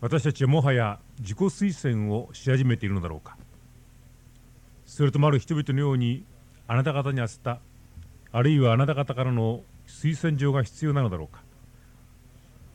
[0.00, 3.36] 私たちはもはや自己推薦をし始めているのだろうか。
[4.86, 6.24] それともある人々のように
[6.66, 7.58] あなた方にあせた
[8.30, 11.42] あるいはあなた方からの推薦状が必要なのだろうか。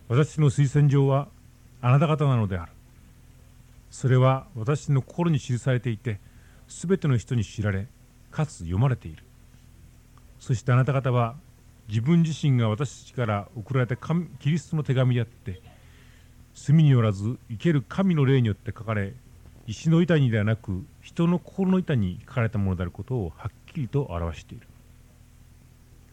[0.09, 1.29] 私の推薦状は
[1.81, 2.71] あなた方なのである。
[3.89, 6.19] それは私の心に記されていて
[6.67, 7.87] 全ての人に知られ
[8.31, 9.23] かつ読まれている。
[10.39, 11.35] そしてあなた方は
[11.87, 15.61] 自分自身が私たちから送られたキリストの手紙であって
[16.53, 19.13] 隅によらず生ける神の霊によって書かれ
[19.65, 24.67] 石の板にではなく人の心の板に書かれたものであることをはっきりと表している。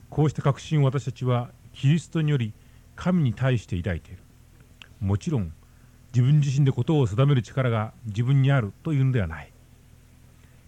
[0.09, 2.53] こうした確信を私たちはキリストにより
[2.97, 4.23] 神に対して抱いている。
[5.01, 5.53] もちろん
[6.13, 9.53] 自分自身でことを定める力が自分にあるというのではない。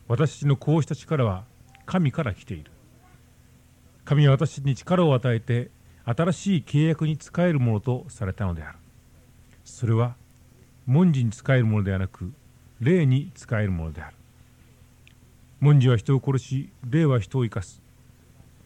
[0.09, 1.45] 私たちのこうした力は
[1.87, 2.71] 神から来ている。
[4.05, 5.71] 神は私に力を与えて
[6.05, 8.79] 新しい契約に仕えるものとされたのである。
[9.65, 10.17] それは
[10.87, 12.33] 文字に仕えるものではなく
[12.81, 14.17] 霊に仕えるものである。
[15.61, 17.81] 文字は人を殺し霊は人を生かす。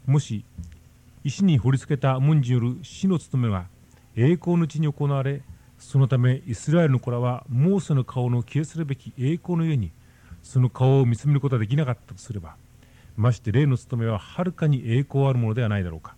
[0.06, 0.44] もし
[1.24, 3.66] 石に掘り付けた文字による死の務めが
[4.16, 5.42] 栄光のうちに行われ
[5.78, 9.90] そのためイスラエルの子らはモーセの顔の消えするべき栄光の家に
[10.42, 12.54] その顔を見つめることができなかったとすれば
[13.16, 16.14] まして霊の務めははるかに栄光あるものではないだろうか。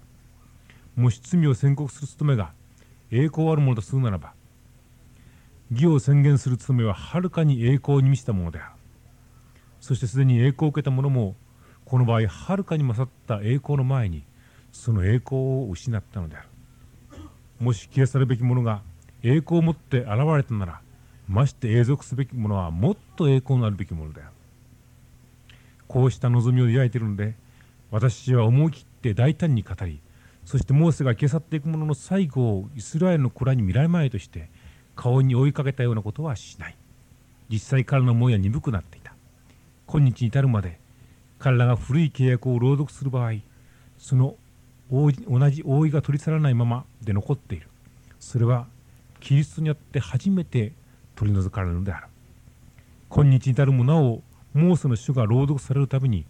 [0.96, 2.52] もし罪を宣告する務めが
[3.10, 4.34] 栄光あるものとするならば
[5.70, 8.72] 義を宣言する務めははるかに栄光に満ちたものである。
[9.80, 11.36] そしてすでに栄光を受けた者も
[11.84, 14.24] この場合はるかに勝った栄光の前に
[14.72, 16.48] その栄光を失ったのである。
[17.60, 18.82] もし消え去るべきものが
[19.22, 20.80] 栄光を持って現れたなら
[21.28, 24.30] まして永続すべきものはもっと栄光のあるべきものである。
[25.88, 27.34] こうした望みを抱いているので
[27.90, 30.00] 私は思い切って大胆に語り
[30.44, 34.50] そしてモーセが消え去っていくものの最後をイスラエルの子らに見られまいとして
[34.98, 36.76] 顔に追いかけたようなことはしない。
[37.48, 39.14] 実際彼の思いは鈍くなっていた。
[39.86, 40.80] 今日に至るまで
[41.38, 43.34] 彼らが古い契約を朗読する場合
[43.96, 44.34] その
[44.90, 45.12] 同
[45.50, 47.68] じ覆いが取り去らないままで残っている。
[48.18, 48.66] それは
[49.20, 50.72] キリストによって初めて
[51.14, 52.06] 取り除かれるのである。
[53.08, 54.20] 今日に至るもなお
[54.52, 56.24] モーセの書が朗読されるたびに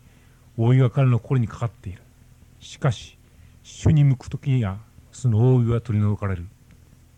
[0.59, 2.03] 覆いが彼の心にかかっている。
[2.61, 3.17] しかし
[3.62, 4.77] 主に向く時には
[5.11, 6.47] その覆いは取り除かれる。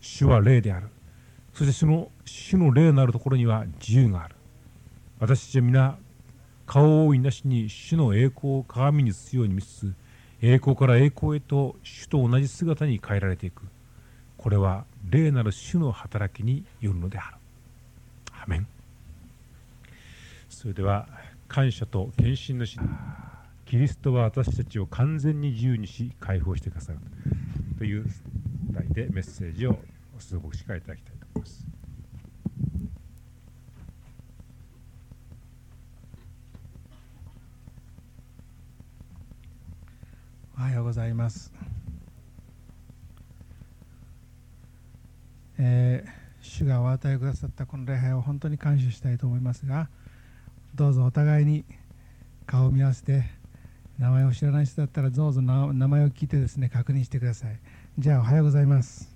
[0.00, 0.86] 主は霊である。
[1.54, 4.36] そしてその主の霊のあるところには自由がある。
[5.18, 5.98] 私たちは皆
[6.66, 9.94] 顔を覆いなしに主の栄光を鏡に映すように見つつ
[10.40, 13.62] 栄光から栄光へと主と同じ姿に変えられていく。
[14.38, 17.36] これは霊なる主の働きによるのである。
[18.42, 18.66] アメン。
[20.48, 21.06] それでは
[21.46, 22.88] 感謝と献身の心
[23.66, 26.98] キリストは私たちを完全に自由にし解放してくださる。
[27.76, 28.06] という
[28.70, 29.78] 題でメッセージを
[30.16, 31.19] おすごくしかいただきたい。
[31.34, 31.66] と思います。
[40.56, 41.50] おはようございます、
[45.58, 46.10] えー、
[46.42, 49.88] 主がお与えくださったこの礼拝を本当に感謝したいと思いますが
[50.74, 51.64] どうぞお互いに
[52.46, 53.24] 顔を見合わせて
[53.98, 57.58] 名前を知らない人だったらどうぞ名前を聞いてですね確認してください。
[57.98, 59.09] じゃあおはようございます。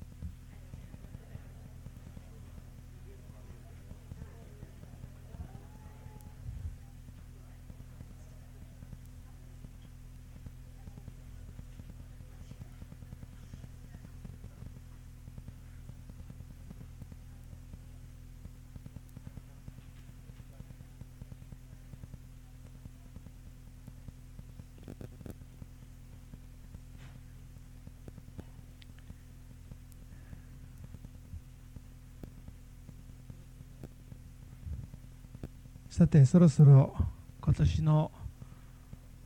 [35.96, 36.92] さてそろそろ
[37.40, 38.10] 今年の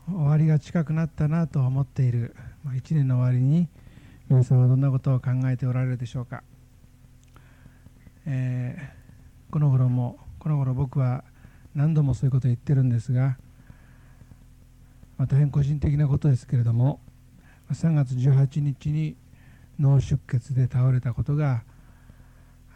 [0.06, 3.68] 終わりが近くなったなと思っているま1年の終わりに
[4.28, 6.42] 皆さんはどんなことを考えておられるでしょうか、
[8.26, 11.24] えー、この頃もこの頃僕は
[11.74, 13.38] 何度もそういうことを言ってるんですが、
[15.16, 17.00] まあ、大変個人的なことですけれども
[17.72, 19.16] 3月18日に
[19.80, 21.62] 脳出血で倒れたことが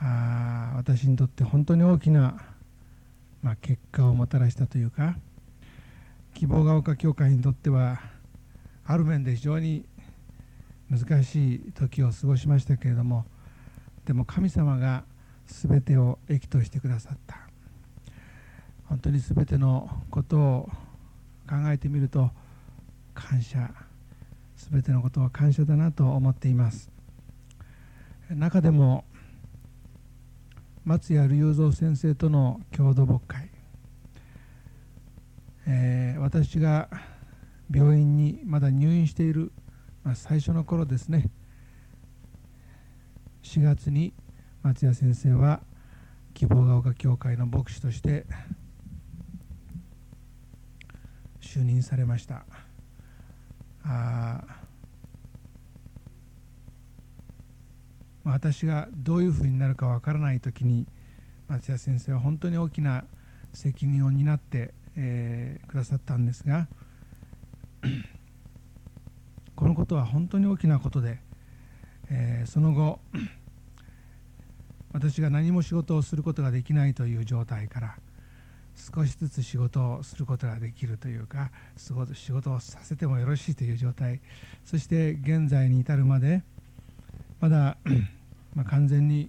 [0.01, 2.52] あ私にとって本当に大きな
[3.43, 5.17] まあ、結果をもたらしたというか
[6.35, 8.01] 希望が丘教会にとっては
[8.85, 9.85] ある面で非常に
[10.91, 13.25] 難しい時を過ごしましたけれども
[14.05, 15.05] でも神様が
[15.47, 17.37] 全てを益としてくださった。
[18.89, 20.71] 本当に全てのことを
[21.49, 22.31] 考えてみると
[23.15, 23.71] 感謝。
[24.71, 26.91] 全てのことは感謝だなと思っています。
[28.31, 29.05] 中でも
[30.85, 33.51] 松谷隆三先生との共同牧会、
[35.67, 36.89] えー、私が
[37.73, 39.53] 病院にまだ入院している、
[40.03, 41.31] まあ、最初の頃ですね。
[43.45, 44.13] 4月に
[44.63, 45.61] 松谷先生は
[46.35, 48.27] 希望が丘教会の牧師として
[51.41, 52.45] 就任されました。
[53.85, 54.62] あ
[58.25, 60.87] 私がどういうふうになるかわからない時に
[61.49, 63.05] 松谷先生は本当に大きな
[63.53, 66.69] 責任を担って、えー、くださったんですが
[69.57, 71.19] このことは本当に大きなことで、
[72.11, 73.01] えー、その後
[74.93, 77.97] 私が何も仕事をすることができないという状態から
[78.75, 84.21] 少しずつ仕事をすることができるというか仕事をさせてもよろしいという状態
[84.65, 86.43] そして現在に至るまで
[87.43, 87.77] まだ
[88.55, 89.29] まあ完全に、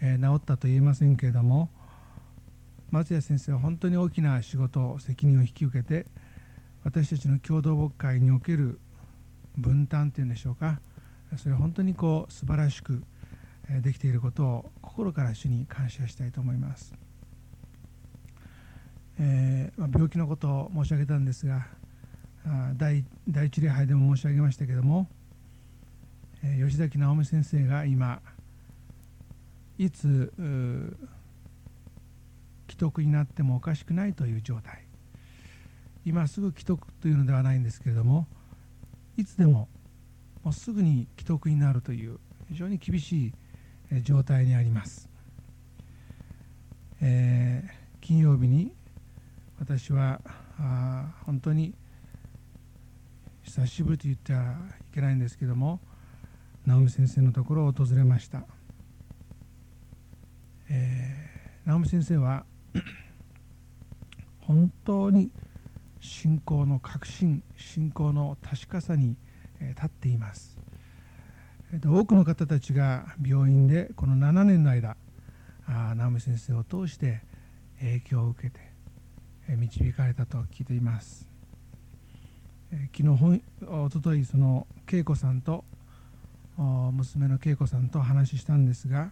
[0.00, 1.70] え治ったと言えませんけれども
[2.90, 6.06] 松谷先生は本当に大きな仕事責任を引き受けて
[6.84, 8.78] 私たちの共同牧会における
[9.56, 10.80] 分担というんでしょうか
[11.36, 13.02] それは本当にこう素晴らしく
[13.82, 16.94] できていることを心から主に感謝したいと思います、
[19.18, 21.66] えー、まあ、病気のことを申し上げたんですが
[22.76, 25.08] 第第一礼拝でも申し上げましたけれども、
[26.42, 28.20] 吉崎直美先生が今
[29.78, 30.32] いつ
[32.68, 34.88] 既得になってもおかしくないという状態。
[36.08, 38.26] 今すぐ既得というのではないんですけれども
[39.18, 39.68] いつでも
[40.42, 42.18] もうすぐに既得になるという
[42.48, 43.32] 非常に厳しい
[44.02, 45.10] 状態にあります、
[47.02, 47.70] えー、
[48.00, 48.72] 金曜日に
[49.58, 50.22] 私は
[50.58, 51.74] あ本当に
[53.42, 54.52] 久しぶりと言っては
[54.90, 55.80] いけないんですけれども
[56.68, 58.42] 直美先生のところを訪れました、
[60.68, 62.44] えー、直美先生は
[64.40, 65.30] 本当に
[65.98, 69.16] 信仰の確信信仰の確かさに
[69.60, 70.58] 立っています。
[71.84, 74.96] 多くの方たちが病院でこの7年の間
[75.66, 77.22] 直美先生を通して
[77.78, 78.60] 影響を受けて
[79.56, 81.26] 導かれたと聞いています。
[82.94, 85.64] 昨日おとといその恵子さんと
[86.58, 89.10] 娘の恵子さんと話したんですが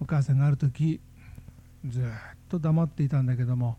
[0.00, 1.00] お母さんがある時
[1.86, 2.04] ずっ
[2.48, 3.78] と黙っていたんだけども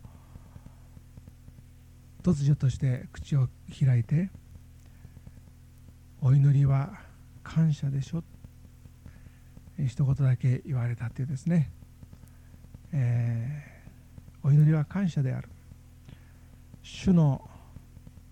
[2.23, 3.47] 突如として口を
[3.79, 4.29] 開いて
[6.21, 6.99] 「お祈りは
[7.43, 8.23] 感謝でしょ
[9.87, 11.71] 一言だけ言われたっていうですね、
[12.91, 15.49] えー、お祈りは感謝である。
[16.81, 17.49] 主の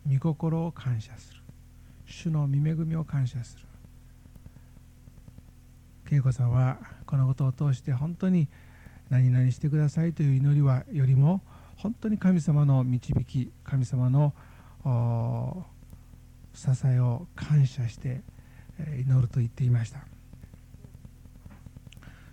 [0.06, 1.41] 御心を感謝する。
[2.06, 3.66] 主の御恵みを感謝する。
[6.15, 8.48] 恵子さんはこのことを通して本当に
[9.09, 11.42] 何々してくださいという祈りはよりも
[11.75, 14.33] 本当に神様の導き神様の
[16.54, 18.21] 支えを感謝して
[19.00, 20.00] 祈ると言っていました。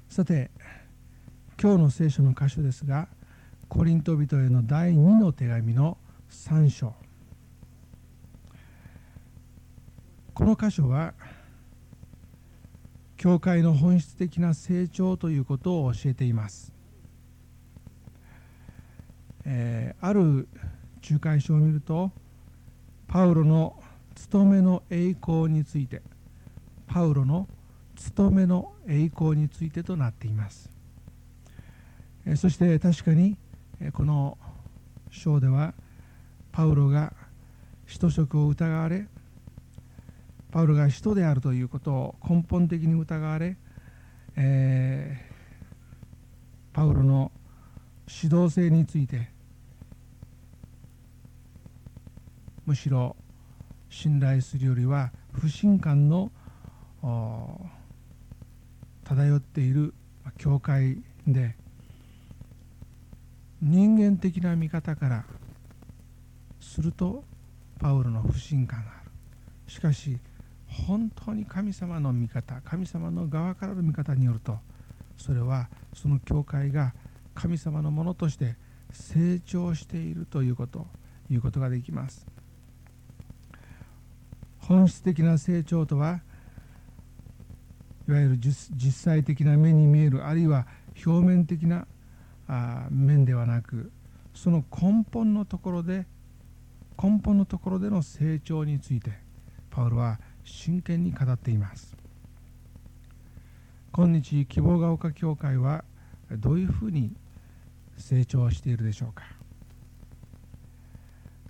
[0.08, 0.50] さて
[1.60, 3.08] 今日の聖書の箇所ですが
[3.68, 5.98] コリント人への第2の手紙の
[6.30, 6.94] 3章。
[10.32, 11.14] この箇所は
[13.24, 16.74] 教会の本質的な成長ということを教えています、
[19.46, 20.46] えー、ある
[21.02, 22.10] 仲介書を見ると
[23.08, 23.82] パウロの
[24.14, 26.02] 務めの栄光について
[26.86, 27.48] パウロの
[27.96, 30.70] 務めの栄光についてとなっています。
[32.36, 33.38] そして確かに
[33.94, 34.36] この
[35.10, 35.72] 章では
[36.52, 37.14] パウロが
[37.86, 39.06] 使徒職を疑われ
[40.54, 43.56] パウロが使徒であるということを根本的に疑われ、
[44.36, 47.32] えー、パウロの
[48.06, 49.30] 指導性について
[52.66, 53.16] むしろ
[53.90, 56.30] 信頼するよりは不信感の
[59.02, 59.92] 漂っている
[60.38, 61.56] 教会で
[63.60, 65.24] 人間的な見方から
[66.60, 67.24] すると
[67.80, 69.10] パウロの不信感がある。
[69.66, 70.20] しかし
[70.86, 74.58] 本当に神様の見方神様の側からの見方によると
[75.16, 76.94] それはその教会が
[77.34, 78.56] 神様のものとして
[78.92, 80.86] 成長しているということ
[81.30, 82.26] いうことができます。
[84.58, 86.20] 本質的な成長とは
[88.08, 90.66] いわゆる実際的な目に見えるあるいは
[91.04, 91.86] 表面的な
[92.46, 93.90] あ面ではなく
[94.34, 96.06] その根本のところで
[97.02, 99.12] 根本のところでの成長について
[99.70, 101.96] パウロは真剣に語っています。
[103.92, 105.84] 今日希望が丘教会は
[106.30, 107.14] どういうふうに
[107.96, 109.24] 成長しているでしょうか。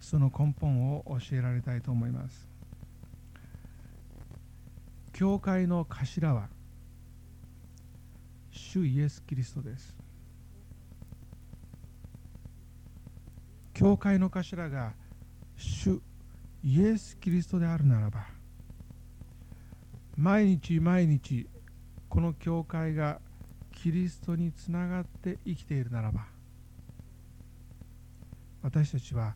[0.01, 2.49] その根本を教えられたいと思います。
[5.13, 6.49] 教会の頭は
[8.51, 9.97] 主イエス・キリストです。
[13.73, 14.93] 教会の頭が
[15.57, 16.01] 主
[16.63, 18.34] イエス・キリストであるならば
[20.17, 21.49] 毎日毎日
[22.09, 23.21] この教会が
[23.73, 26.27] キリストにつながって生きているならば
[28.63, 29.35] 私たちは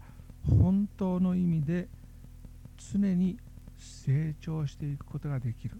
[0.49, 1.89] 本当の意味で
[2.93, 3.39] 常に
[3.77, 5.77] 成長していくことができる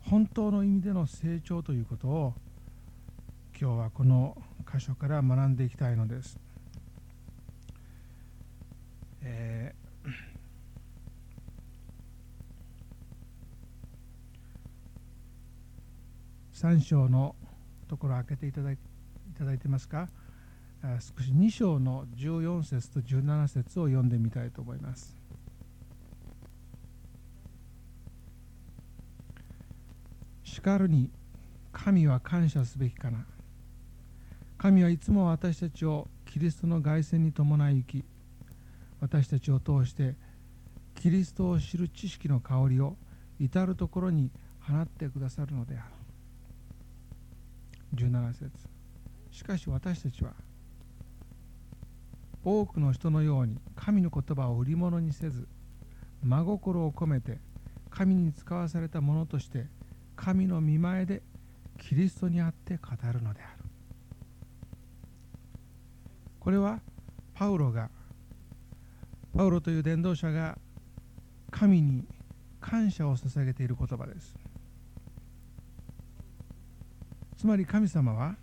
[0.00, 2.34] 本当の意味での成長ということを
[3.60, 4.36] 今日はこの
[4.72, 6.38] 箇所から学んでいきたいのです。
[9.22, 9.87] えー、
[16.58, 17.36] 3章の
[17.86, 18.78] ところ開けていただい
[19.38, 20.08] ただいてますか？
[20.82, 25.16] 少し2章の14節と17節を読んでみたいと思います。
[30.42, 31.10] しかるに
[31.72, 33.24] 神は感謝すべきかな？
[34.56, 38.04] 神はいつも私たちをキリストの凱旋に伴い行き
[39.00, 40.16] 私たちを通して
[40.96, 42.96] キリストを知る知識の香りを
[43.38, 45.97] 至る所に放ってくださるのである
[47.94, 48.50] 17節。
[49.30, 50.32] しかし私たちは
[52.44, 55.46] 多くの人のように神の言葉を売り物にせず
[56.22, 57.38] 真心を込めて
[57.90, 59.66] 神に使わされたものとして
[60.16, 61.22] 神の見前で
[61.78, 63.64] キリストにあって語るのである。
[66.40, 66.80] これは
[67.34, 67.90] パウロが
[69.36, 70.58] パウロという伝道者が
[71.50, 72.04] 神に
[72.60, 74.34] 感謝を捧げている言葉です。
[77.38, 78.34] つまり神様は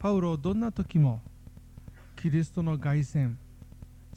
[0.00, 1.22] パウロをどんな時も
[2.16, 3.36] キリストの凱旋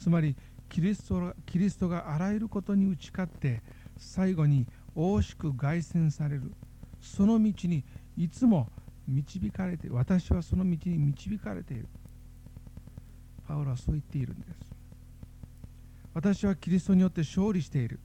[0.00, 0.34] つまり
[0.68, 3.62] キリストキリストがあらゆることに打ち勝って
[3.96, 4.66] 最後に
[4.96, 6.52] 大しく凱旋される。
[7.00, 7.84] その道に
[8.16, 8.68] いつも
[9.06, 11.86] 導かれて私はその道に導かれている。
[13.46, 14.74] パウロはそう言っているんです。
[16.14, 18.00] 私はキリストによって勝利している。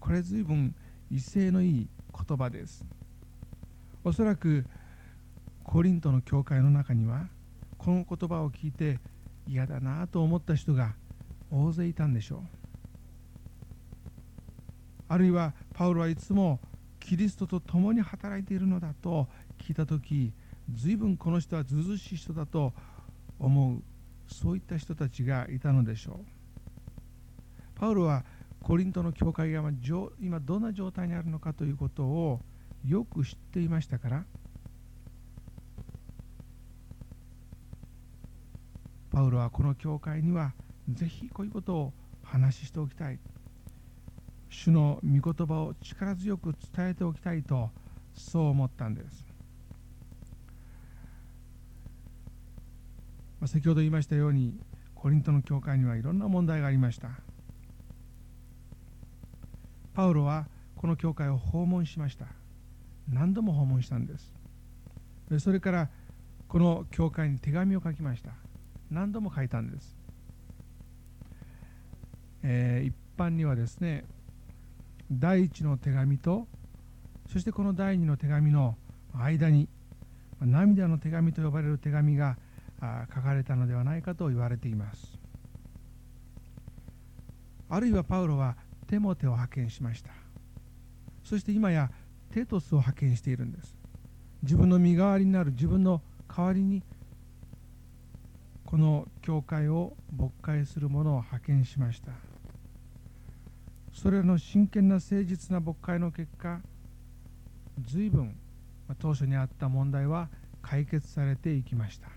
[0.00, 0.74] これ随分
[1.10, 1.88] 威勢のいい
[2.26, 2.86] 言葉です。
[4.02, 4.64] おそらく
[5.62, 7.28] コリントの教会の中には
[7.78, 8.98] この言葉を聞いて
[9.46, 10.94] 嫌だなと思った人が
[11.50, 12.40] 大勢いたんでしょう。
[15.08, 16.60] あるいはパウロはいつも
[17.00, 19.26] キリストと共に働いているのだと
[19.58, 20.32] 聞いた時
[20.72, 22.72] 随分この人はずうずしい人だと
[23.38, 23.82] 思う。
[24.32, 26.24] そういった人たちがいたのでしょう。
[27.74, 28.24] パウロは
[28.62, 29.62] コリントの教会が
[30.20, 32.40] 今どんな状態にあるのかということを
[32.86, 34.24] よく知っていましたから
[39.10, 40.52] パウロはこの教会には
[40.88, 43.18] ぜひこういうことを話しておきたい。
[44.48, 47.70] 主の御言葉を力強く伝えておきたいと
[48.14, 49.24] そう思ったんです。
[53.40, 54.60] まあ、先ほど言いましたように
[54.94, 57.10] コリントの教会にはいろんな問題がありました。
[59.94, 60.46] パウロは
[60.76, 62.39] この教会を訪問しました。
[63.12, 64.32] 何度も訪問したんです。
[65.38, 65.88] それから
[66.48, 68.32] この教会に手紙を書きました。
[68.90, 69.96] 何度も書いたんです、
[72.42, 74.04] えー、一般にはですね
[75.12, 76.48] 第一の手紙と
[77.32, 78.76] そしてこの第二の手紙の
[79.14, 79.68] 間に
[80.40, 82.36] 涙の手紙と呼ばれる手紙が
[83.14, 85.16] 書かれたのではないかと言われています。
[87.68, 88.56] あるいはパウロは
[88.88, 90.10] テモテを派遣しました。
[91.22, 91.92] そして今や
[92.32, 93.76] テトスを派遣しているんです。
[94.42, 96.82] 自分の身代わりになる自分の代わりに
[98.64, 102.12] この教会を牧会する者を派遣しました。
[103.92, 106.60] それらの真剣な誠実な牧会の結果
[107.82, 108.36] 随分
[108.98, 110.28] 当初にあった問題は
[110.62, 112.08] 解決されていきました。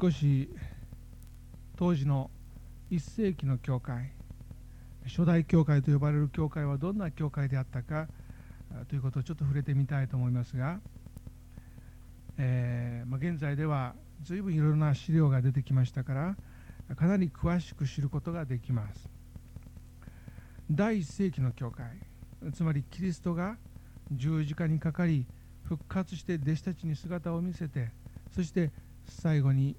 [0.00, 0.50] 少し
[1.76, 2.30] 当時の
[2.90, 4.12] 1世紀の教会
[5.06, 8.08] 初代教会と呼ばれる教会はどんな教会であったか
[8.88, 10.80] ということをちょっと触れてみたいと思いますが、
[12.38, 19.08] えー、まあ、現在では随分いろいろな資料が出てきましたからかなり詳しく知ることができます。
[20.70, 21.86] 第1世紀の教会
[22.52, 23.56] つまりキリストが
[24.10, 25.26] 十字架にかかり
[25.62, 27.90] 復活して弟子たちに姿を見せて
[28.34, 28.72] そして
[29.04, 29.76] 最後に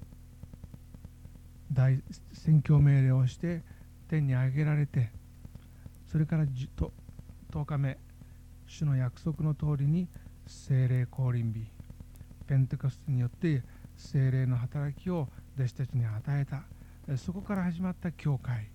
[1.72, 2.00] 大
[2.32, 3.62] 宣教命令をして
[4.08, 5.10] 天に上げられて
[6.10, 7.98] それから10日目
[8.66, 10.08] 主の約束の通りに
[10.46, 11.66] 精霊降臨日。
[12.46, 13.62] ペンテコステによって
[13.96, 16.64] 精霊の働きを弟子たちに与えた。
[17.16, 18.70] そこから始まった教会。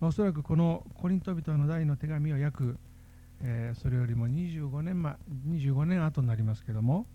[0.00, 2.76] おそらくこのコリント人の第の手紙は約、
[3.40, 5.16] えー、それよりも25年,、ま、
[5.48, 7.06] 25年後になりますけども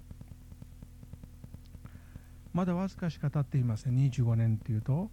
[2.57, 3.95] まだわずかしか経っていません。
[3.95, 5.11] 25年というと。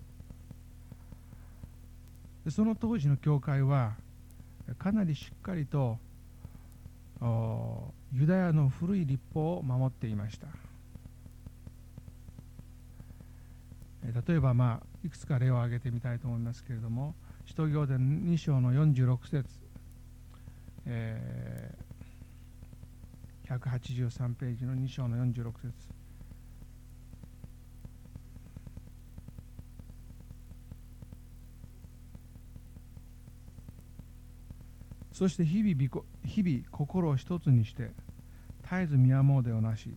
[2.49, 3.97] その当時の教会は
[4.79, 5.99] かなりしっかりと
[8.15, 10.47] ユダヤの古い立法を守っていました。
[14.27, 17.15] 例えば、まあ、いくつか例を挙げてみたいと思いますけれども
[17.47, 19.49] 使徒行伝2章の46節、
[20.87, 25.94] えー、183ページの2章の46節。
[35.15, 35.77] そして日々
[36.25, 37.93] 日々心を一つにして
[38.65, 39.95] 絶えず宮詣をなし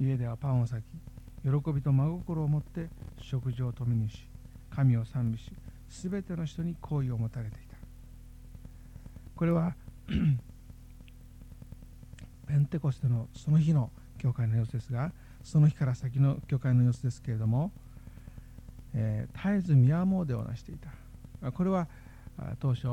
[0.00, 0.84] 家ではパンを裂き
[1.42, 2.88] 喜びと真心を持って
[3.20, 4.28] 食事を共にし
[4.70, 5.50] 神を賛美し
[5.88, 7.74] すべての人に好意を持たれていた。
[9.34, 9.74] これは
[12.46, 15.10] ペンテコステのその日の教会の様子ですが
[15.42, 17.72] その日から先の教会の様子ですけれども、
[18.94, 20.90] えー、絶えず宮詣をなしていた。
[21.50, 21.88] これは
[22.60, 22.86] 当初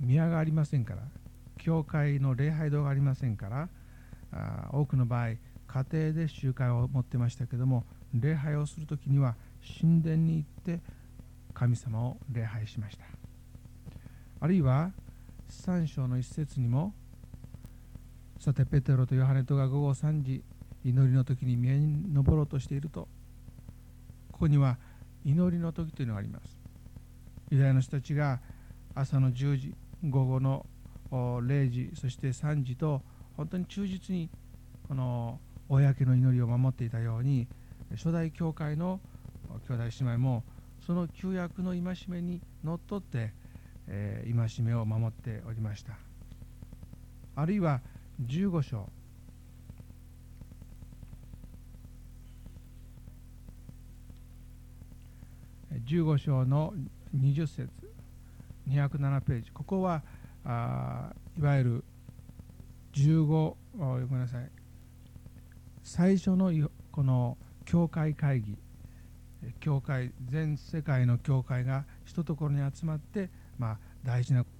[0.00, 1.02] 宮がありませんから
[1.58, 3.68] 教会の礼拝堂がありませんから
[4.32, 5.38] あ多くの場合家
[5.92, 7.84] 庭で集会を持ってましたけども
[8.14, 9.36] 礼拝をする時には
[9.80, 10.80] 神殿に行って
[11.52, 13.04] 神様を礼拝しました。
[14.40, 14.92] あるいは
[15.50, 16.92] 3章の一節にも
[18.38, 20.44] さてペテロとヨハネとが午後3時
[20.84, 23.08] 祈りの時に宮に登ろうとしていると
[24.30, 24.76] ここには
[25.24, 26.60] 祈りの時というのがあります。
[27.50, 28.40] ユダヤの人たちが
[28.94, 29.74] 朝の10時
[30.08, 30.66] 午後の
[31.10, 33.02] 0時そして3時と
[33.36, 34.30] 本当に忠実に
[34.88, 37.48] この公の祈りを守っていたように
[37.92, 39.00] 初代教会の
[39.68, 40.44] 兄弟姉妹も
[40.86, 43.32] その旧約の戒めにのっとって、
[43.88, 45.94] えー、戒めを守っておりました。
[47.34, 47.80] あるいは
[48.24, 48.88] 15章。
[55.86, 56.72] 15章の
[57.16, 57.85] 20節。
[58.68, 59.50] 207ページ。
[59.50, 60.02] ここは
[60.44, 61.84] あいわゆる
[62.92, 64.50] 15ごめんなさい。
[65.82, 66.52] 最初の
[66.90, 68.58] この教会会議。
[69.60, 74.50] 教会全世界の教会が一ところに集まって、まあ、大事な、こ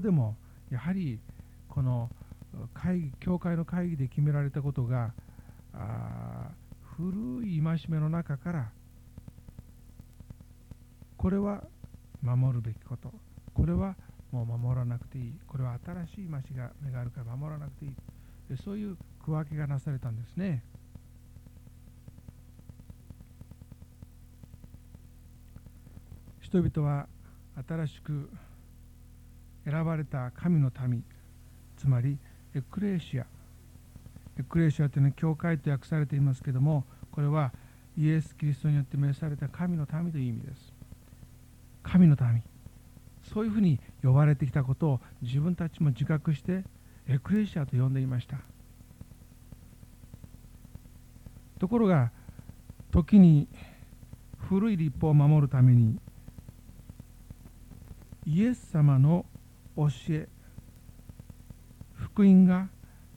[0.00, 0.36] でも
[0.70, 1.20] やはり
[1.68, 2.10] この
[2.74, 5.12] 会議教会の会議で決められたことが
[6.96, 8.70] 古い戒めの中から
[11.16, 11.62] これは
[12.22, 13.12] 守るべきこと。
[13.52, 13.94] これは
[14.32, 15.34] もう守らなくていい。
[15.46, 16.42] これは新しい戒
[16.82, 17.94] めがあるから守らなくていい。
[18.64, 20.64] そういう区分けがなされたんですね。
[26.40, 27.06] 人々は
[27.68, 28.30] 新しく
[29.64, 31.04] 選ばれた神の民
[31.76, 32.18] つまり
[32.54, 33.26] エクレーシア。
[34.38, 37.52] エクレーシアというのは教会と訳されていますけどもこれは
[37.96, 40.72] イエス・キリストによって召された神の民という意味です。
[41.82, 42.42] 神の民。
[43.22, 46.64] そういうふうに呼ばれてきたことを自分たちも自覚して
[47.06, 48.38] エクレシアと呼んでいました。
[51.58, 52.10] ところが
[52.90, 53.46] 時に
[54.48, 55.98] 古い立法を守るために
[58.26, 59.26] イエス様の
[59.88, 60.28] 教え
[61.94, 62.68] 福音が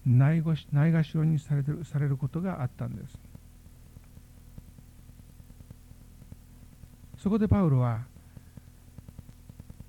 [0.05, 0.55] ないが
[1.03, 3.19] しろにされるされることがあったんです。
[7.17, 8.01] そこでパウロは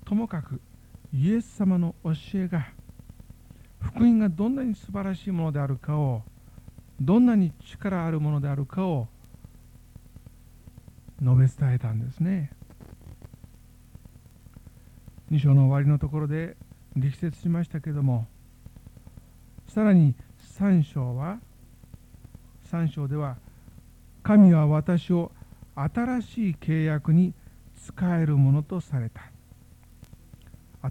[0.05, 0.61] ともかく
[1.13, 2.67] イエス様の教えが
[3.81, 6.23] 福音がどんなに素晴らしいものであるかを
[7.01, 9.09] どんなに力あるものであるかを
[11.21, 12.51] 述べ伝えたんですね。
[15.31, 16.55] 2章の終わりのところで
[16.95, 18.27] 力説しましたけども
[19.67, 20.13] さらに
[20.59, 21.39] 3章は
[22.71, 23.37] 3章では
[24.23, 25.31] 神は私を
[25.75, 27.33] 新しい契約に
[27.85, 29.21] 使えるものとされた。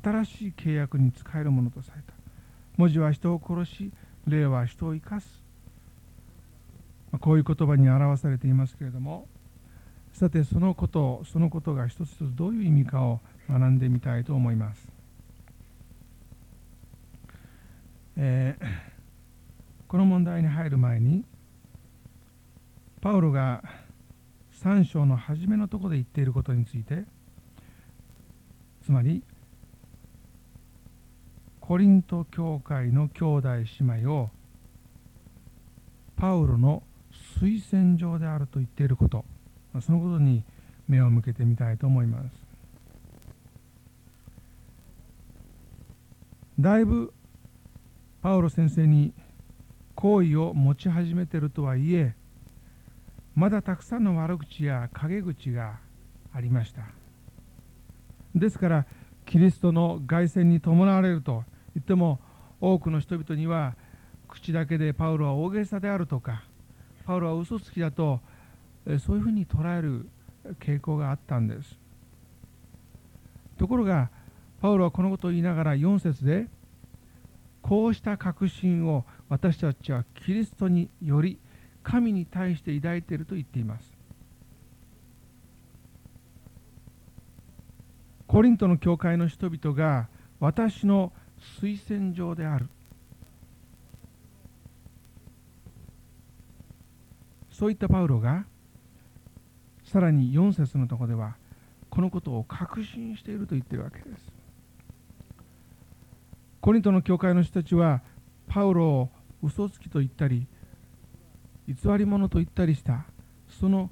[0.03, 2.12] 新しい契約に使えるものとされた。
[2.77, 3.93] 文字は人を殺し
[4.27, 5.45] 霊は人を生かす。
[7.21, 9.27] こういう言葉に表されていますけれども
[10.12, 14.88] さてそのことそのことが一つ一つどういう意味かを学んでみたいと思います、
[18.16, 18.66] えー、
[19.88, 21.24] この問題に入る前に
[23.00, 23.62] パウロが
[24.62, 27.05] 3章の初めのところで言っていることについて
[28.85, 29.22] つまり
[31.61, 34.31] コリント教会の兄弟姉妹を
[36.16, 36.83] パウロの
[37.40, 39.24] 推薦状であると言っていること
[39.81, 40.44] そのことに
[40.88, 42.44] 目を向けてみたいと思います。
[46.61, 47.12] だいぶ
[48.24, 49.12] パウロ先生に
[49.94, 52.14] 好意を持ち始めてるとはいえ
[53.34, 55.78] まだたくさんの悪口や陰口が
[56.32, 56.87] ありました。
[58.34, 58.87] ですから
[59.26, 62.18] キリストの凱旋に伴われると言っても
[62.62, 63.74] 多くの人々には
[64.26, 66.44] 口だけでパウロは大げさであるとか
[67.04, 68.20] パウロは嘘つきだと
[69.00, 70.08] そういうふうに捉える
[70.60, 71.78] 傾向があったんです。
[73.58, 74.08] ところが
[74.62, 76.46] パウロはこのことを言いながら4節で
[77.64, 81.38] こうした確信を私たちはキリストにより
[81.83, 83.90] 神に対して抱いていると言っています。
[88.27, 90.09] コリントの教会の人々が
[90.40, 91.11] 私の
[91.59, 92.68] 推薦状である。
[97.50, 98.44] そういったパウロが
[99.87, 101.37] さらに4節のところでは
[101.88, 104.34] このことを確信していると言っているわけです。
[106.64, 108.00] コリントの教会の人たちは
[108.48, 109.11] パウロを
[109.42, 110.46] 嘘つきと言ったり
[111.68, 113.05] 偽り者と言ったりした
[113.50, 113.90] その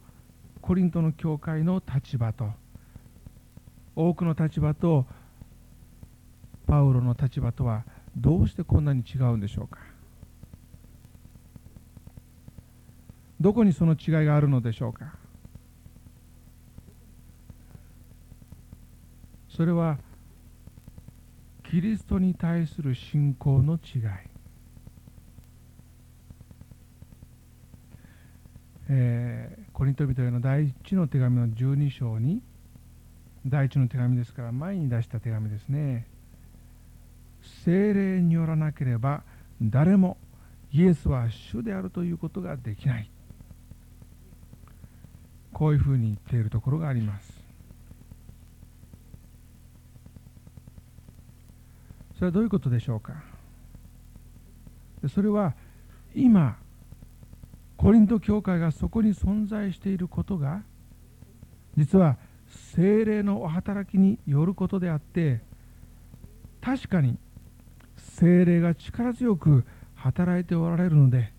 [0.63, 2.49] コリントの教会の立場と
[3.95, 5.05] 多くの立場と
[6.67, 7.85] パウロの立場とは
[8.17, 9.79] どうしてこんなに違うんでしょうか。
[13.39, 15.15] どこにその違いがあるのでしょうか。
[19.51, 19.99] それは
[21.73, 24.03] キリストに対する信仰の違い、
[28.91, 32.43] えー、コリント人への第一の手紙の12章に
[33.47, 36.07] 第一の手紙ですから前に出した手紙ですね。
[37.65, 39.23] 精霊によらなければ
[39.63, 40.19] 誰も
[40.73, 43.11] イエスは主であるということができない。
[45.55, 47.32] こういうふうに言っているところがあります。
[52.23, 53.15] それはどういうことでしょうか？
[55.09, 55.55] それは
[56.15, 56.57] 今
[57.77, 60.63] コリント教会がそこに存在していることが
[61.77, 62.17] 実は
[62.77, 65.41] 精霊のお働きによることであって
[66.61, 67.19] 確かに
[67.97, 69.65] 精霊が力強く
[69.97, 71.33] 働いておられるので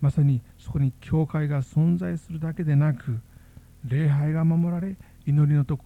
[0.00, 3.20] まさにそこに教会が存在するだけでなく
[3.84, 4.96] 礼拝が守られ
[5.28, 5.78] 祈りの時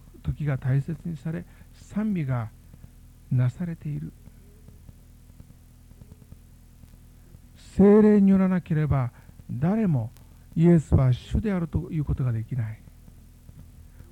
[0.47, 2.49] が大切にされ賛美が
[3.35, 4.11] なされている。
[7.77, 9.11] 精霊によらなければ
[9.51, 10.11] 誰も
[10.55, 12.79] イエスは主であるということができない。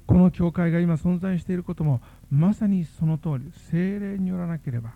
[0.05, 3.51] この教会が今存在していることもまさにその通り。
[3.71, 4.91] 精霊によらなければ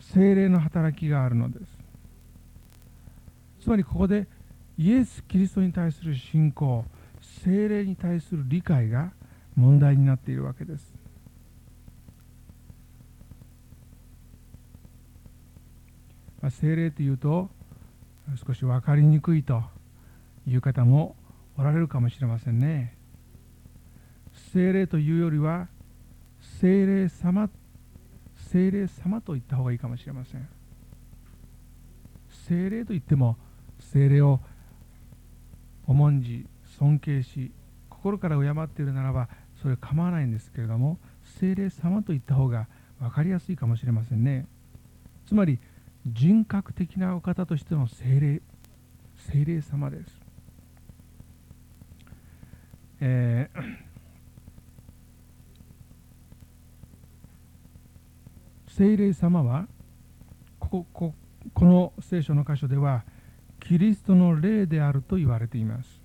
[0.00, 1.66] 精霊の働きがあるのです。
[3.60, 4.28] つまりここで
[4.78, 6.84] イエス・キリストに対する信仰
[7.44, 9.12] 精霊に対する理解が
[9.56, 10.94] 問題になっているわけです、
[16.46, 17.48] まあ、精霊というと
[18.46, 19.64] 少し分かりにくいと
[20.46, 21.16] いう方も
[21.58, 22.96] おられるかもしれませんね。
[24.52, 25.66] 精霊というよりは
[26.60, 27.50] 精霊様
[28.52, 30.48] 精霊様と言った方がいいかもしれません。
[32.46, 33.36] 精霊と言っても
[33.80, 34.38] 精霊を
[35.88, 36.46] 重んじ
[36.78, 37.50] 尊敬し
[37.90, 39.28] 心から敬っているならば
[39.60, 40.98] それは構わないんですけれども
[41.40, 42.68] 精霊様と言った方が
[43.00, 44.46] 分かりやすいかもしれませんね。
[45.26, 45.58] つまり
[46.06, 48.42] 人格的なお方としての精霊
[49.16, 50.20] 精霊様です、
[53.00, 59.66] えー、精霊様は
[60.60, 61.12] ここ
[61.52, 63.04] この聖書の箇所では
[63.60, 66.00] キリストの霊であると言われています、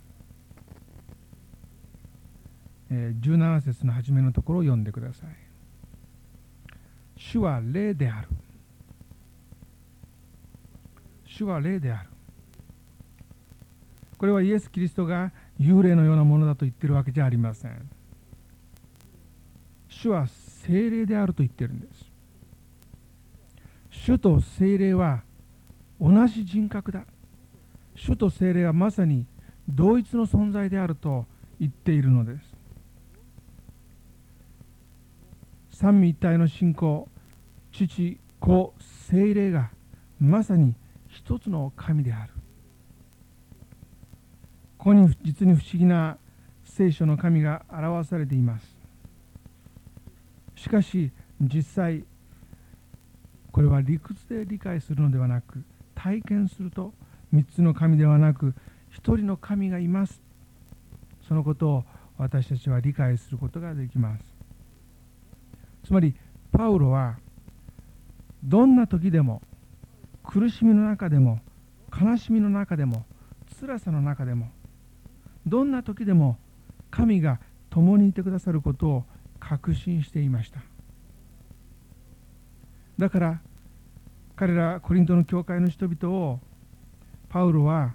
[2.89, 5.29] えー、17節の初めのところを読んでください。
[7.17, 8.27] 主は霊である。
[11.41, 12.09] 主は霊である。
[14.19, 17.89] これはイエス・キリストが幽霊のようなものだと言ってるわけじゃありません。
[19.89, 22.11] 主は精霊であると言ってるんです。
[23.89, 25.23] 主と精霊は
[25.99, 27.05] 同じ人格だ。
[27.95, 29.25] 主と精霊はまさに
[29.67, 31.25] 同一の存在であると
[31.59, 32.55] 言っているのです。
[35.71, 37.09] 三位一体の信仰、
[37.71, 38.75] 父、子、
[39.09, 39.71] 精霊が
[40.19, 40.75] まさに
[41.11, 42.33] 一つの神である。
[44.77, 46.17] ここに実に不思議な
[46.63, 48.75] 聖書の神が表されています。
[50.55, 52.05] しかし実際
[53.51, 55.63] これは理屈で理解するのではなく
[55.95, 56.93] 体験すると
[57.33, 58.53] 3つの神ではなく
[58.93, 60.21] 1人の神がいます
[61.27, 61.83] そのことを
[62.17, 64.23] 私たちは理解することができます
[65.83, 66.15] つまり
[66.51, 67.17] パウロは
[68.43, 69.41] どんな時でも
[70.23, 71.39] 苦しみの中でも
[71.91, 73.05] 悲しみの中でも
[73.59, 74.51] 辛さの中でも
[75.45, 76.37] どんな時でも
[76.89, 79.03] 神が共にいてくださることを
[79.39, 80.59] 確信していました。
[82.97, 83.41] だから
[84.35, 86.39] 彼らコリントの教会の人々を
[87.29, 87.93] パウロは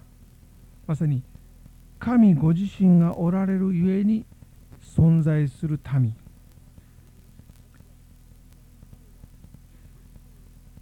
[0.87, 1.23] まさに
[1.99, 4.25] 神ご自身がおられるゆえに
[4.81, 6.15] 存在する民。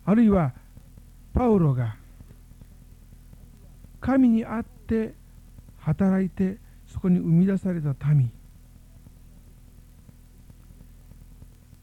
[0.05, 0.53] あるいは
[1.35, 1.97] パウロが
[3.99, 5.13] 神にあって
[5.79, 8.31] 働いてそこに生み出された民。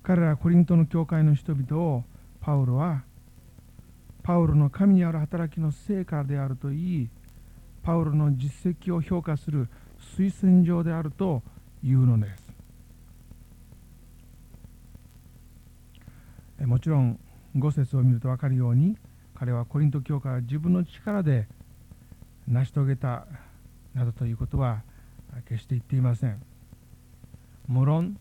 [0.03, 2.05] 彼らコリントの教会の人々を
[2.41, 3.05] パウロは
[4.23, 7.09] パウロの神にある働きの成果であると言い
[7.83, 9.69] パウロの実績を評価する
[10.17, 11.43] 推薦状であると
[11.85, 12.35] いうので
[16.59, 16.67] す。
[16.67, 17.19] もちろん
[17.57, 18.97] 5節を見ると分かるように
[19.43, 21.49] 彼はコリント教会は自分の力で
[22.47, 23.27] 成し遂げた
[23.93, 24.85] などということは
[25.49, 26.41] 決して言っていません。
[27.67, 28.17] 無論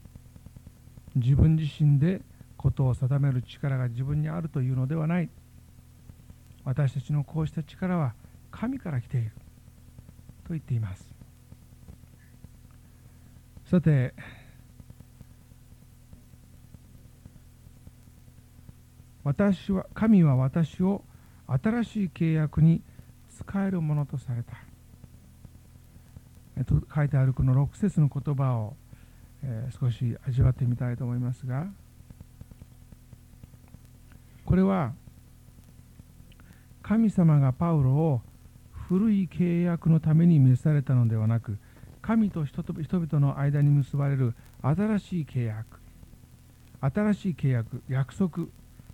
[1.15, 2.21] 自分自身で
[2.57, 5.29] ことを定める力が自分にあるというのではない。
[6.63, 8.15] 私たちのこうした力は
[8.49, 9.31] 神から来ている
[10.47, 11.07] と言っています。
[13.65, 14.15] さて
[19.23, 21.03] 私は神は私を
[21.47, 22.82] 新しい契約に
[23.30, 24.56] 使えるものとされた。
[26.65, 28.75] と書いてあるこの6節の言葉を
[29.43, 31.67] えー、少し味わってみたいと思いますが。
[34.45, 34.93] これは
[36.84, 38.21] 神様がパウロを
[38.71, 41.58] 古い契約のために召されたのではなく
[42.01, 45.80] 神と人と人々の間に結ばれる新しい契約。
[46.82, 48.47] 新しい契約約束。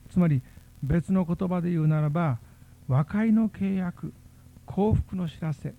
[0.09, 0.41] つまり
[0.83, 2.39] 別の言葉で言うならば
[2.87, 4.13] 和解の契約
[4.65, 5.73] 幸福の知らせ。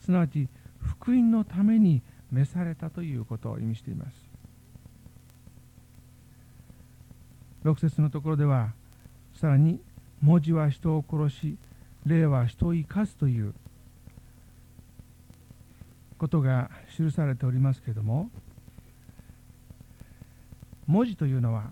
[0.00, 0.48] すなわち
[0.80, 4.30] 福音のために召されたということを意味しています。
[7.64, 8.72] 6節のところでは
[9.34, 9.80] さらに
[10.22, 11.56] 文字は人を殺し
[12.06, 13.54] 霊は人を生かすという
[16.18, 18.30] ことが記されておりますけれども
[20.86, 21.64] 文字というのは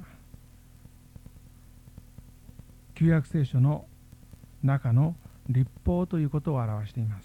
[2.99, 3.87] 旧約聖書の
[4.61, 5.15] 中の
[5.49, 7.21] 立法ということを表していま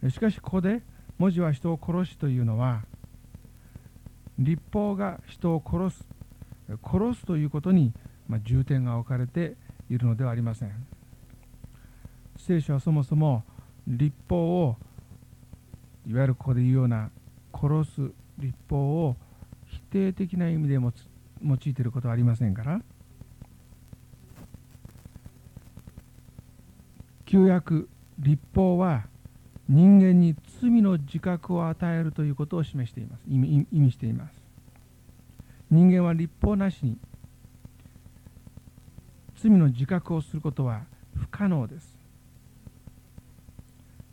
[0.00, 0.10] す。
[0.10, 0.80] しかしここで
[1.18, 2.86] 文字は人を殺しというのは
[4.38, 6.06] 立法が人を殺す
[6.82, 7.92] 殺すということに
[8.42, 9.56] 重点が置かれて
[9.90, 10.86] いるのではありません。
[12.38, 13.44] 聖書はそもそも
[13.86, 14.76] 立法を
[16.06, 17.10] いわゆるここで言うような
[17.52, 19.16] 殺す立法を
[19.66, 21.06] 否定的な意味で持つ
[21.44, 22.80] 用いてることはありませんから。
[27.24, 29.04] 旧約立法は
[29.68, 33.24] 人間に罪の自覚を与えるということを示しています。
[33.28, 34.34] 意味意味しています。
[35.70, 36.96] 人間は立法なしに
[39.36, 41.98] 罪の自覚をすることは不可能です。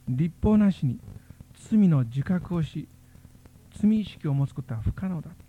[0.09, 0.99] 立法なしに
[1.69, 2.87] 罪の自覚をし
[3.71, 5.44] 罪意識を持つことは不可能だと。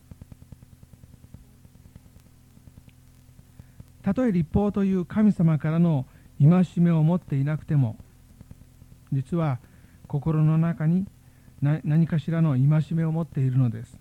[4.06, 6.06] たとえ立法という神様からの
[6.40, 7.96] 戒めを持っていなくても
[9.10, 9.58] 実は
[10.06, 11.08] 心の中に
[11.60, 13.98] 何かしらの戒めを持っているのです。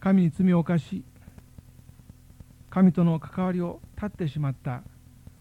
[0.00, 1.04] 神に罪を犯し
[2.70, 4.82] 神との関わりを断ってしまった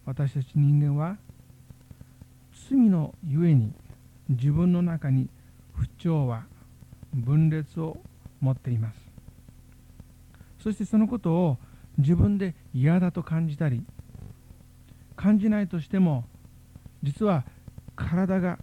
[0.06, 1.18] 私たち人間は
[2.70, 3.74] 罪のゆえに
[4.30, 5.30] 自分の中に
[5.74, 6.44] 不調和
[7.12, 7.98] 分裂を
[8.40, 9.00] 持っています。
[10.60, 11.58] そしてそのことを
[11.98, 13.84] 自分で嫌だと感じたり
[15.16, 16.26] 感じないとしても
[17.04, 17.44] 実は
[17.96, 18.60] 体が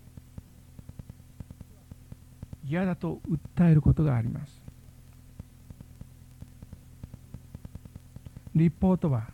[2.64, 3.20] 嫌だと
[3.56, 4.60] 訴えることがあります。
[8.54, 9.28] 立法とは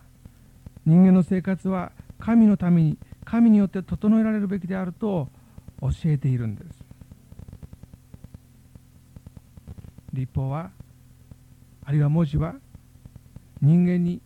[0.84, 5.28] 人間の生活は神のために神によって整えられるべきであると
[5.80, 6.84] 教えているんです。
[10.12, 10.70] 立法は
[11.84, 12.54] あるいは文字は
[13.64, 14.20] 人間に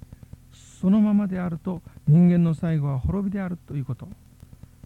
[0.53, 4.09] そのままであると人間の最後は滅びであるということ。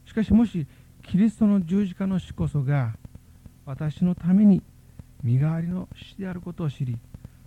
[0.04, 0.66] しかしもし
[1.02, 2.94] キリストの十字架の死こそが
[3.64, 4.62] 私のために
[5.22, 6.98] 身代わりの死であることを知り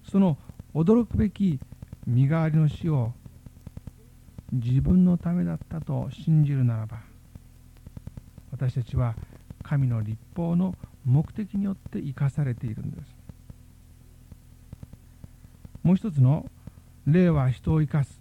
[0.09, 0.37] その
[0.73, 1.59] 驚くべき
[2.07, 3.13] 身代わりの死を
[4.51, 6.99] 自分のためだったと信じるならば
[8.51, 9.15] 私たちは
[9.63, 13.15] 神の立法の目的によって生かされているんです。
[15.83, 16.49] もう一つの
[17.05, 18.19] 霊は人を生かす。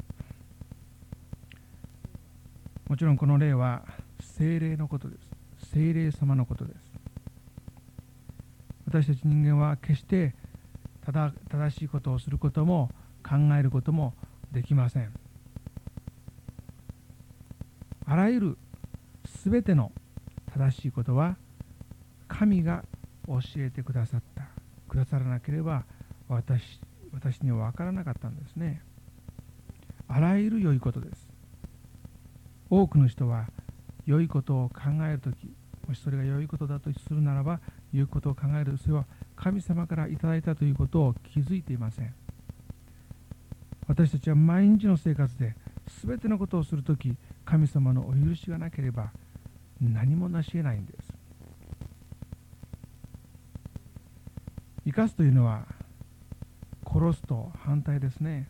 [2.87, 3.83] もちろんこの霊は
[4.21, 5.17] 精霊のことで
[5.63, 5.71] す。
[5.73, 6.79] 精霊様のことです。
[8.87, 10.35] 私たち人間は決して
[11.05, 11.35] 正
[11.71, 12.91] しいことをすることも
[13.27, 14.13] 考えることも
[14.53, 15.13] できません。
[18.07, 18.59] あらゆる
[19.45, 19.93] 全ての
[20.53, 21.37] 正しいことは
[22.29, 22.85] 神が
[23.27, 24.45] 教えてくださった。
[24.89, 25.85] くださらなければ
[26.29, 26.81] 私
[27.15, 28.83] 私には分からなかったんですね。
[30.09, 31.29] あらゆる良いことです。
[32.69, 33.47] 多くの人は
[34.05, 35.55] 良いことを考える時
[35.87, 37.61] もしそれが良いことだとするならば
[37.93, 42.15] 良いことを考えるそれは神様からいただいたということを気づいていません。
[43.87, 45.57] 私たちは毎日の生活で
[46.05, 49.13] 全てのことをするとき神様のお許しがなければ
[49.81, 51.13] 何も成し得ないんです。
[54.87, 55.67] 生かすというのは
[56.95, 58.49] 殺すと反対ですね。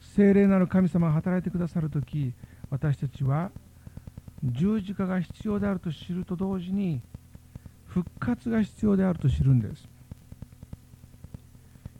[0.00, 2.34] 聖霊なる神様が働いてくださるとき
[2.68, 3.52] 私たちは
[4.42, 7.00] 十字架が必要であると知ると同時に
[7.86, 9.88] 復活が必要であると知るんです。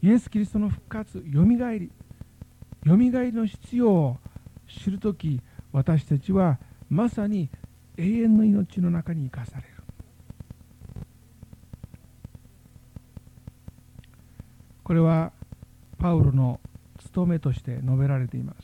[0.03, 1.93] イエス・キリストの復活よみがえり
[2.85, 4.17] よみがえりの必要を
[4.67, 6.59] 知るとき私たちは
[6.91, 7.49] まさに
[7.97, 9.72] 永遠の命の中に生かされる。
[14.93, 15.33] これは
[15.99, 16.61] パウロの
[16.99, 18.59] 務めとして述べられています。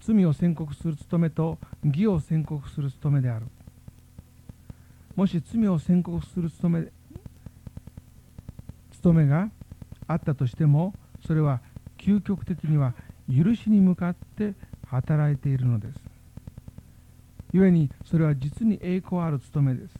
[0.00, 3.46] 罪を宣告する務めと義を宣告する務めである。
[5.16, 6.88] もし罪を宣告する務め
[8.92, 9.50] 務めが
[10.06, 10.94] あったとしても
[11.26, 11.60] それは
[11.98, 12.94] 究極的には
[13.28, 14.54] 許しに向かって
[14.86, 15.98] 働いているのです。
[17.52, 19.98] 故にそれは実に栄光ある務めです。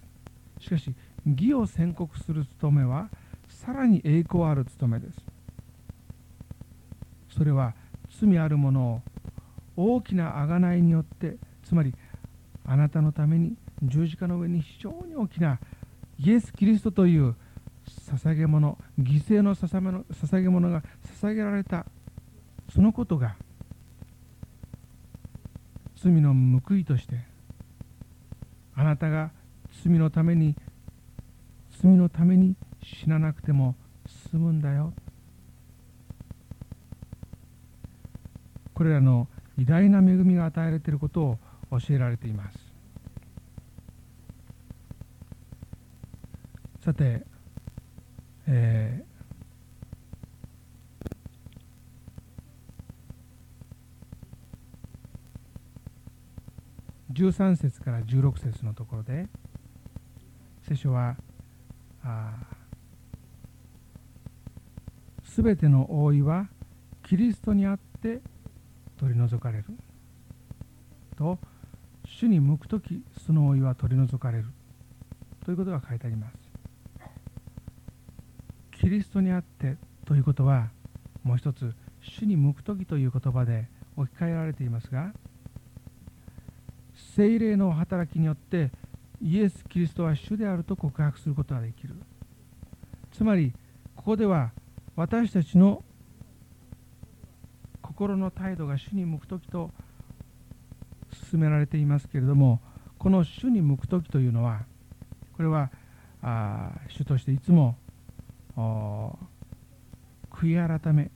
[0.60, 0.94] しかし
[1.26, 3.08] 義を宣告する務めは
[3.66, 5.18] さらに栄光ある務めです。
[7.36, 7.74] それは
[8.20, 9.02] 罪あるもの
[9.76, 11.92] を大きな贖いによってつまり
[12.64, 15.58] あなたのために十字架の上に非常に大きな
[16.18, 17.34] イエス・キリストという
[18.08, 20.82] 捧げ物犠牲の捧げ物が
[21.20, 21.86] 捧げられた
[22.72, 23.34] そのことが
[26.00, 26.32] 罪の
[26.66, 27.16] 報いとして
[28.76, 29.32] あなたが
[29.84, 30.54] 罪のために
[31.82, 32.54] 罪のために
[32.86, 33.74] 死ななくても
[34.30, 34.92] 済むんだよ。
[38.74, 39.26] これらの
[39.58, 41.38] 偉大な恵みが与えられていることを
[41.70, 42.58] 教えられています。
[46.84, 47.26] さて、
[48.46, 59.26] えー、13節から16節のところで
[60.68, 61.16] 聖書は
[62.04, 62.55] あ
[65.36, 66.48] すべての覆いは
[67.06, 68.22] キリストにあって
[68.98, 69.64] 取り除かれる。
[71.14, 71.38] と
[72.06, 74.46] 主に向く時その覆いは取り除かれる。
[75.44, 76.38] ということが書いてあります。
[78.80, 79.76] キリストにあって
[80.06, 80.70] ということは
[81.22, 85.12] もう一つ主に向く時という言葉で置き換えられていますが
[87.14, 88.70] 聖霊の働きによって
[89.20, 91.94] イエス・キリストは主であると告白することができる。
[93.12, 93.52] つまり
[93.94, 94.52] ここでは
[94.96, 95.84] 私たちの
[97.82, 99.70] 心の態度が主に向く時と
[101.30, 102.60] 進められていますけれども
[102.98, 104.64] この主に向く時というのは
[105.36, 105.70] これは
[106.22, 107.76] あ主としていつも
[110.30, 111.10] 悔い改め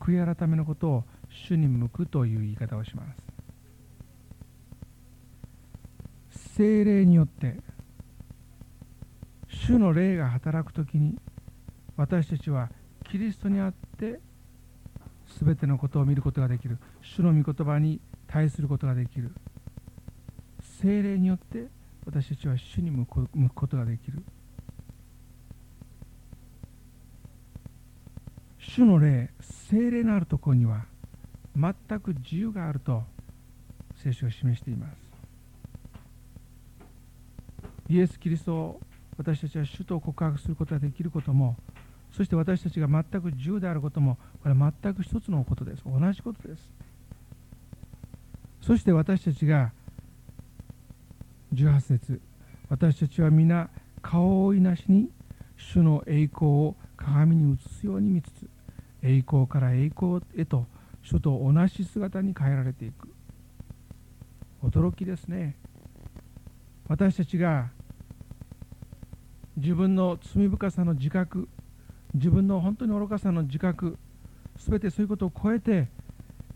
[0.00, 3.22] 悔い改めのことを主に向くという言い方をします。
[6.56, 7.60] 精霊によって
[9.48, 11.16] 主の霊が働くときに
[11.98, 12.70] 私たちは
[13.10, 14.20] キリストにあって
[15.42, 16.78] 全てのことを見ることができる。
[17.02, 19.32] 主の御言葉に対することができる。
[20.62, 21.66] 精霊によって
[22.06, 24.22] 私たちは主に向くことができる。
[28.58, 30.84] 主の霊精霊のあるところには
[31.56, 33.02] 全く自由があると
[33.96, 34.96] 聖書が示しています。
[37.88, 38.80] イエス・キリストを
[39.16, 41.56] 私たちは主と告白することができることも
[42.18, 45.84] そして私たちが全く自由であることもこれは全く一つのことです。
[45.86, 46.72] 同じことです。
[48.60, 49.70] そして私たちが
[51.54, 52.20] 18節
[52.68, 53.70] 私たちは皆
[54.02, 55.10] 顔を追いなしに
[55.56, 58.50] 主の栄光を鏡に映すように見つつ
[59.00, 60.66] 栄光から栄光へと
[61.04, 63.08] 主と同じ姿に変えられていく。
[64.64, 65.56] 驚きですね。
[66.88, 67.70] 私たちが
[69.56, 71.48] 自分の罪深さの自覚
[72.14, 73.98] 自分の本当に愚かさの自覚
[74.56, 75.88] 全てそういうことを超えて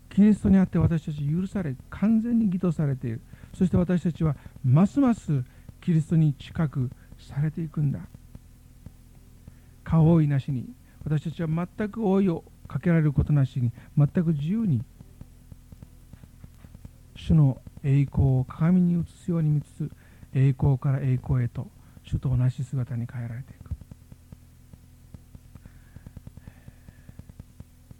[0.09, 3.21] キリストにあって私たち許され完全に義とされている。
[3.53, 5.43] そして私たちはますます
[5.81, 7.99] キリストに近くされていくんだ。
[9.83, 10.69] 顔追いなしに
[11.03, 14.83] 私たちは全く覆いをかけられることなしに全く自由に
[17.15, 19.91] 主の栄光を鏡に映すように見つつ
[20.33, 21.67] 栄光から栄光へと
[22.03, 23.62] 主と同じ姿に変えられていく。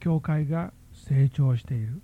[0.03, 2.01] 教会が成長している。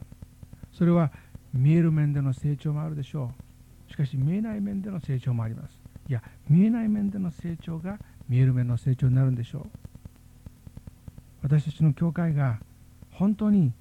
[0.72, 1.12] それは
[1.54, 3.34] 見える面での成長もあるでしょ
[3.88, 3.91] う。
[3.91, 5.78] しかし見えない面での成長もあります。
[6.08, 9.66] いや見えない面での成長が見える面の成長になるんでしょう。
[11.41, 12.60] 私たちの教会が
[13.12, 13.74] 本当に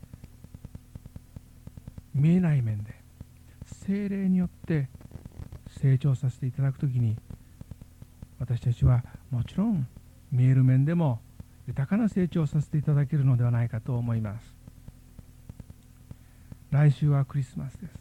[2.13, 2.97] 見えない面で
[3.87, 4.89] 精霊によって
[5.81, 7.17] 成長させていただくときに
[8.41, 9.87] 私たちはもちろん
[10.33, 11.21] 見える面でも
[11.69, 14.57] 豊かな成長をさせていただけるのではないかと思います。
[16.71, 17.95] 来週はクリスマスです。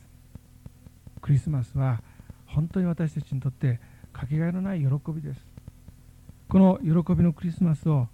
[1.21, 2.01] クリスマスは
[2.45, 3.81] 本当に私たちにとって
[4.13, 5.45] かけがえのない喜びです。
[6.47, 8.07] この喜びのクリスマスを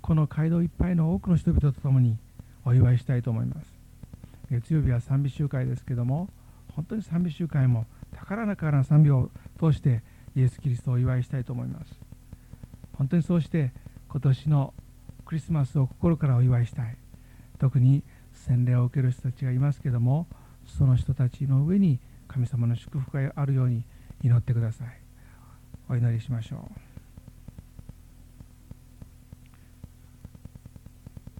[0.00, 2.16] この街道いっぱいの多くの人々と共に
[2.64, 3.70] お祝いしたいと思います。
[4.50, 6.30] 月曜日は賛美集会ですけども
[6.74, 7.84] 本当に賛美集会も
[8.14, 9.30] 宝なから賛美を
[9.60, 10.02] 通して
[10.34, 12.00] イエス・キリストをお祝いしたいと思います。
[12.94, 13.74] 本当にそうして
[14.08, 14.72] 今年の
[15.26, 16.96] クリスマスを心からお祝いしたい。
[17.58, 18.02] 特に
[18.32, 20.26] 洗礼を受ける人たちがいますけども
[20.66, 21.98] その人たちの上に
[22.28, 23.82] 神様の祝福があるように
[24.22, 24.88] 祈ってください。
[25.88, 26.86] お祈りしましょう。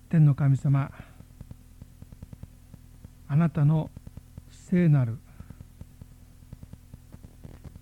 [0.09, 0.91] 天の神様
[3.29, 3.91] あなたの
[4.51, 5.19] 聖なる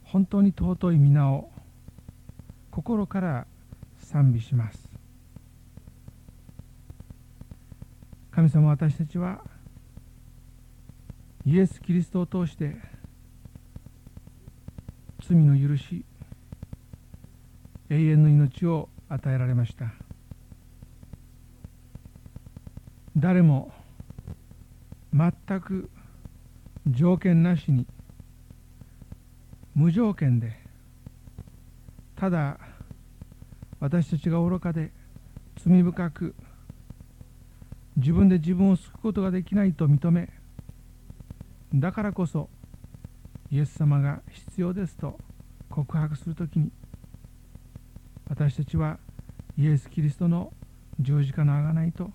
[0.04, 1.50] 本当に尊い皆を
[2.70, 3.46] 心から
[3.98, 4.83] 賛美します。
[8.44, 9.40] 神様私たちは
[11.46, 12.76] イエス・キリストを通して
[15.26, 16.04] 罪の許し
[17.88, 19.94] 永遠の命を与えられました。
[23.16, 23.72] 誰も
[25.14, 25.88] 全く
[26.86, 27.86] 条件なしに
[29.74, 30.54] 無条件で
[32.14, 32.58] ただ
[33.80, 34.92] 私たちが愚かで
[35.56, 36.34] 罪深く
[38.04, 40.28] 自分で自分を救うことができないと認め
[41.74, 42.50] だからこそ
[43.50, 45.18] イエス様が必要ですと
[45.70, 46.70] 告白するときに
[48.28, 48.98] 私たちは
[49.56, 50.52] イエス・キリストの
[51.00, 52.10] 十字架の贖いと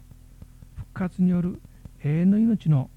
[0.76, 1.60] 復活による
[2.04, 2.92] 永遠の命の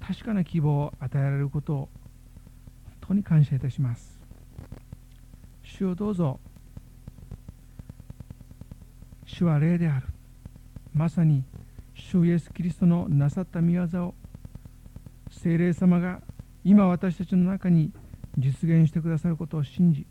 [0.00, 1.88] 確かな希望を与えられることを本
[3.08, 4.18] 当に感謝いたします。
[5.62, 6.40] 主をどうぞ
[9.26, 10.06] 主は霊である。
[10.94, 11.44] まさに
[12.00, 14.14] 主イエス・キリストのなさった御業を
[15.30, 16.20] 聖霊様が
[16.64, 17.92] 今私たちの中に
[18.36, 20.06] 実現してくださることを信じ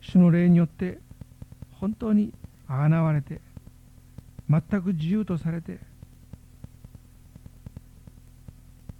[0.00, 1.00] 主の霊によって
[1.72, 2.32] 本当に
[2.68, 3.40] あがなわれて
[4.48, 5.80] 全く自由とされて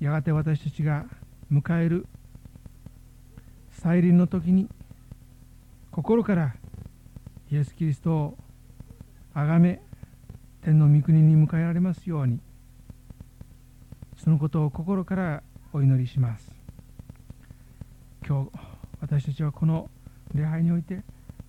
[0.01, 1.07] やがて私たちが
[1.51, 2.07] 迎える
[3.71, 4.69] 再臨の時に
[5.91, 6.55] 心から
[7.51, 8.39] イエス・キリストを
[9.35, 9.86] 崇め
[10.67, 12.41] 天の御国に迎えられますように。
[14.17, 16.53] そのことを心からお祈りします。
[18.27, 18.51] 今日
[19.01, 19.89] 私たちはこの
[20.35, 21.05] 礼拝において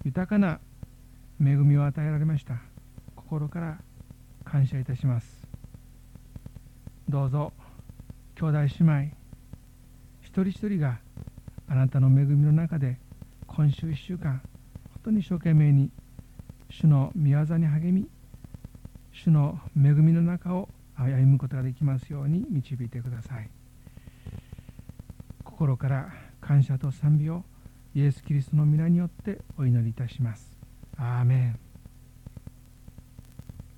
[0.06, 0.60] 豊かな
[1.42, 2.62] 恵みを与えられました。
[3.16, 3.80] 心から
[4.46, 5.48] 感謝いたします。
[7.10, 7.54] どうぞ
[8.36, 9.16] 兄弟姉妹
[10.22, 11.00] 一人一人が
[11.68, 13.00] あなたの恵みの中で
[13.48, 14.44] 今週1週間
[14.94, 15.90] 本当に一生懸命に
[16.70, 18.08] 主の御業に励み
[19.24, 23.50] 主の恵みの中を歩むことができますように導いてください
[25.44, 27.44] 心から感謝と賛美を
[27.96, 30.56] イエス・キリストの皆によってお祈りいたします。
[30.98, 31.60] アーメン